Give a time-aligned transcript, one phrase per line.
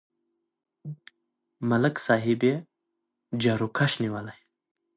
[1.69, 2.55] ملک صاحب یې
[3.41, 4.39] جاروکش نیولی.